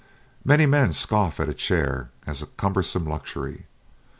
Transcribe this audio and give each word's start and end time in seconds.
Many 0.43 0.65
men 0.65 0.93
scoff 0.93 1.39
at 1.39 1.47
a 1.47 1.53
chair 1.53 2.09
as 2.25 2.41
a 2.41 2.47
cumbersome 2.47 3.05
luxury. 3.05 3.67